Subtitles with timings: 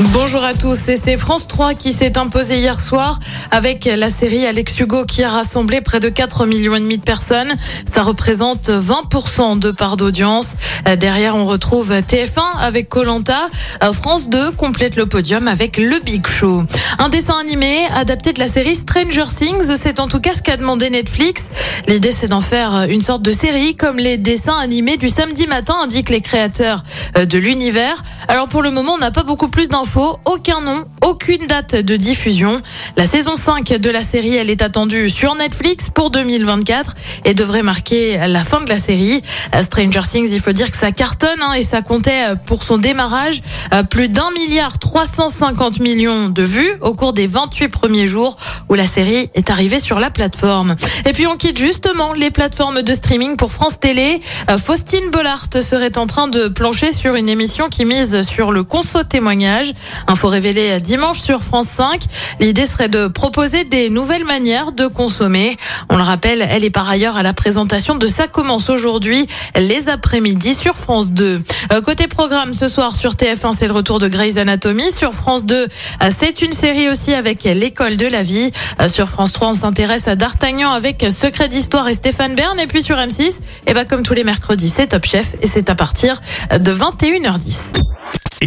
[0.00, 4.46] Bonjour à tous, et c'est France 3 qui s'est imposé hier soir avec la série
[4.46, 7.54] Alex Hugo qui a rassemblé près de 4 millions et demi de personnes.
[7.92, 10.54] Ça représente 20% de part d'audience.
[10.88, 13.50] Euh, Derrière, on retrouve TF1 avec Colanta.
[13.92, 16.64] France 2 complète le podium avec Le Big Show.
[16.98, 20.56] Un dessin animé adapté de la série Stranger Things, c'est en tout cas ce qu'a
[20.56, 21.44] demandé Netflix.
[21.88, 25.76] L'idée, c'est d'en faire une sorte de série comme les dessins animés du samedi matin,
[25.82, 26.82] indiquent les créateurs
[27.18, 28.02] euh, de l'univers.
[28.30, 31.96] Alors pour le moment, on n'a pas beaucoup plus d'infos, aucun nom, aucune date de
[31.96, 32.62] diffusion.
[32.96, 37.64] La saison 5 de la série, elle est attendue sur Netflix pour 2024 et devrait
[37.64, 39.20] marquer la fin de la série.
[39.56, 42.62] Euh, Stranger Things, il faut dire que ça cartonne hein, et ça comptait euh, pour
[42.62, 43.42] son démarrage
[43.74, 48.36] euh, plus d'un milliard 350 millions de vues au cours des 28 premiers jours
[48.68, 50.76] où la série est arrivée sur la plateforme.
[51.04, 54.20] Et puis on quitte justement les plateformes de streaming pour France Télé.
[54.64, 59.02] Faustine Bollard serait en train de plancher sur une émission qui mise sur le conso
[59.02, 59.72] témoignage.
[60.06, 62.02] Info révélée dimanche sur France 5.
[62.40, 65.56] L'idée serait de proposer des nouvelles manières de consommer.
[65.88, 69.26] On le rappelle, elle est par ailleurs à la présentation de Ça commence aujourd'hui,
[69.56, 71.42] les après-midi sur France 2.
[71.72, 74.90] Euh, Côté programme, ce soir sur TF1, c'est le retour de Grey's Anatomy.
[74.90, 78.52] Sur France 2, euh, c'est une série aussi avec l'école de la vie.
[78.80, 82.58] Euh, Sur France 3, on s'intéresse à D'Artagnan avec Secret d'Histoire et Stéphane Bern.
[82.60, 85.70] Et puis sur M6, et ben comme tous les mercredis, c'est Top Chef et c'est
[85.70, 86.20] à partir
[86.52, 87.80] de 21h10.